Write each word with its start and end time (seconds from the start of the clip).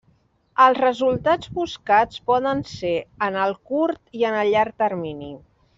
Els 0.63 0.79
resultats 0.83 1.51
buscats 1.59 2.23
poden 2.31 2.65
ser 2.73 2.97
en 3.29 3.41
el 3.45 3.57
curt 3.73 4.05
i 4.23 4.27
en 4.31 4.39
el 4.45 4.55
llarg 4.57 4.79
termini. 4.87 5.35